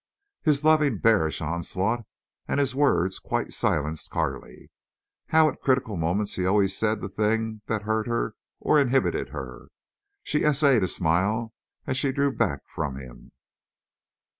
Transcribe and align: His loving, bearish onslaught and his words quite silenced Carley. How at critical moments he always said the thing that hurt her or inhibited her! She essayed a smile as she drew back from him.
His 0.41 0.65
loving, 0.65 0.97
bearish 0.97 1.41
onslaught 1.43 2.07
and 2.47 2.59
his 2.59 2.73
words 2.73 3.19
quite 3.19 3.53
silenced 3.53 4.09
Carley. 4.09 4.71
How 5.27 5.47
at 5.47 5.61
critical 5.61 5.95
moments 5.95 6.37
he 6.37 6.43
always 6.43 6.75
said 6.75 7.01
the 7.01 7.07
thing 7.07 7.61
that 7.67 7.83
hurt 7.83 8.07
her 8.07 8.33
or 8.59 8.79
inhibited 8.79 9.29
her! 9.29 9.67
She 10.23 10.43
essayed 10.43 10.81
a 10.83 10.87
smile 10.87 11.53
as 11.85 11.97
she 11.97 12.11
drew 12.11 12.31
back 12.35 12.63
from 12.65 12.95
him. 12.95 13.31